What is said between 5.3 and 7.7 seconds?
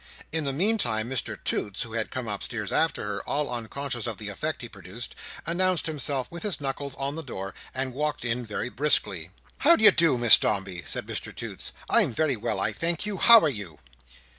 announced himself with his knuckles on the door,